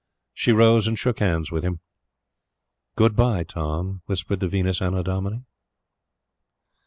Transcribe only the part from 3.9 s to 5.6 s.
whispered the Venus Annodomini.